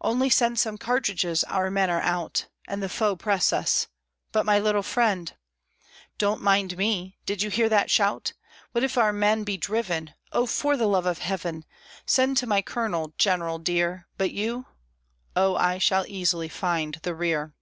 Only 0.00 0.30
send 0.30 0.58
Some 0.58 0.78
cartridges: 0.78 1.44
our 1.44 1.70
men 1.70 1.90
are 1.90 2.00
out; 2.00 2.46
And 2.66 2.82
the 2.82 2.88
foe 2.88 3.16
press 3.16 3.52
us." 3.52 3.86
"But, 4.32 4.46
my 4.46 4.58
little 4.58 4.82
friend" 4.82 5.30
"Don't 6.16 6.40
mind 6.40 6.78
me! 6.78 7.18
Did 7.26 7.42
you 7.42 7.50
hear 7.50 7.68
that 7.68 7.90
shout? 7.90 8.32
What 8.72 8.82
if 8.82 8.96
our 8.96 9.12
men 9.12 9.44
be 9.44 9.58
driven? 9.58 10.14
Oh, 10.32 10.46
for 10.46 10.78
the 10.78 10.86
love 10.88 11.04
of 11.04 11.18
Heaven, 11.18 11.66
Send 12.06 12.38
to 12.38 12.46
my 12.46 12.62
Colonel, 12.62 13.12
General 13.18 13.58
dear!" 13.58 14.08
"But 14.16 14.30
you?" 14.32 14.64
"Oh, 15.36 15.54
I 15.56 15.76
shall 15.76 16.06
easily 16.08 16.48
find 16.48 16.94
the 17.02 17.14
rear." 17.14 17.52